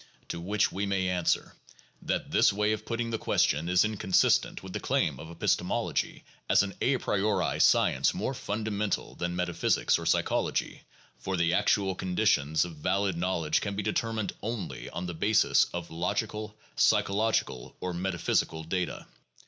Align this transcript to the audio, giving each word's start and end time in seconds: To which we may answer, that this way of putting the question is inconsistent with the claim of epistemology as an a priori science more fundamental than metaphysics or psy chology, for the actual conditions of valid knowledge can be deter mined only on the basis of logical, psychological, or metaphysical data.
To 0.29 0.41
which 0.41 0.71
we 0.71 0.87
may 0.87 1.07
answer, 1.07 1.53
that 2.01 2.31
this 2.31 2.51
way 2.51 2.71
of 2.71 2.87
putting 2.87 3.11
the 3.11 3.19
question 3.19 3.69
is 3.69 3.85
inconsistent 3.85 4.63
with 4.63 4.73
the 4.73 4.79
claim 4.79 5.19
of 5.19 5.29
epistemology 5.29 6.23
as 6.49 6.63
an 6.63 6.73
a 6.81 6.97
priori 6.97 7.59
science 7.59 8.11
more 8.11 8.33
fundamental 8.33 9.13
than 9.13 9.35
metaphysics 9.35 9.99
or 9.99 10.07
psy 10.07 10.23
chology, 10.23 10.79
for 11.19 11.37
the 11.37 11.53
actual 11.53 11.93
conditions 11.93 12.65
of 12.65 12.77
valid 12.77 13.15
knowledge 13.15 13.61
can 13.61 13.75
be 13.75 13.83
deter 13.83 14.11
mined 14.11 14.33
only 14.41 14.89
on 14.89 15.05
the 15.05 15.13
basis 15.13 15.65
of 15.71 15.91
logical, 15.91 16.55
psychological, 16.75 17.75
or 17.79 17.93
metaphysical 17.93 18.63
data. 18.63 19.05